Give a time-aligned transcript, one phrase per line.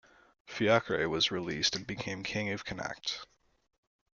[0.47, 3.27] Fiachrae was released and became king of Connacht.